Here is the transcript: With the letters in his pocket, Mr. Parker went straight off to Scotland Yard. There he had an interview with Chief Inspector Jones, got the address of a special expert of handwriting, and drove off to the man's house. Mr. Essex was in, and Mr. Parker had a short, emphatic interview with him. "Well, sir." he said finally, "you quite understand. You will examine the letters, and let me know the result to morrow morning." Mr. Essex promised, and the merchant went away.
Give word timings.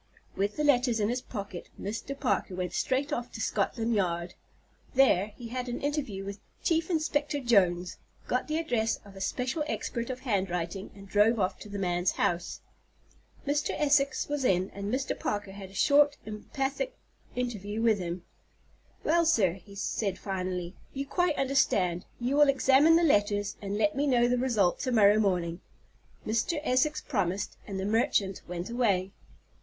With 0.35 0.55
the 0.57 0.63
letters 0.63 0.99
in 0.99 1.09
his 1.09 1.21
pocket, 1.21 1.69
Mr. 1.79 2.19
Parker 2.19 2.55
went 2.55 2.73
straight 2.73 3.13
off 3.13 3.31
to 3.33 3.39
Scotland 3.39 3.93
Yard. 3.93 4.33
There 4.95 5.27
he 5.35 5.49
had 5.49 5.69
an 5.69 5.79
interview 5.79 6.25
with 6.25 6.39
Chief 6.63 6.89
Inspector 6.89 7.39
Jones, 7.41 7.97
got 8.25 8.47
the 8.47 8.57
address 8.57 8.95
of 9.05 9.15
a 9.15 9.21
special 9.21 9.63
expert 9.67 10.09
of 10.09 10.21
handwriting, 10.21 10.89
and 10.95 11.07
drove 11.07 11.39
off 11.39 11.59
to 11.59 11.69
the 11.69 11.77
man's 11.77 12.13
house. 12.13 12.61
Mr. 13.45 13.75
Essex 13.79 14.27
was 14.27 14.43
in, 14.43 14.71
and 14.71 14.91
Mr. 14.91 15.13
Parker 15.19 15.51
had 15.51 15.69
a 15.69 15.75
short, 15.75 16.17
emphatic 16.25 16.97
interview 17.35 17.79
with 17.79 17.99
him. 17.99 18.23
"Well, 19.03 19.23
sir." 19.27 19.51
he 19.51 19.75
said 19.75 20.17
finally, 20.17 20.73
"you 20.95 21.05
quite 21.05 21.35
understand. 21.35 22.05
You 22.19 22.37
will 22.37 22.49
examine 22.49 22.95
the 22.95 23.03
letters, 23.03 23.55
and 23.61 23.77
let 23.77 23.95
me 23.95 24.07
know 24.07 24.27
the 24.27 24.39
result 24.39 24.79
to 24.79 24.91
morrow 24.91 25.19
morning." 25.19 25.61
Mr. 26.25 26.59
Essex 26.63 27.01
promised, 27.01 27.55
and 27.67 27.79
the 27.79 27.85
merchant 27.85 28.41
went 28.47 28.67
away. 28.71 29.11